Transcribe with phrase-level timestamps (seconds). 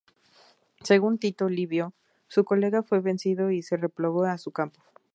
[0.81, 1.93] Según Tito Livio,
[2.27, 4.81] su colega fue vencido y se replegó a su campo.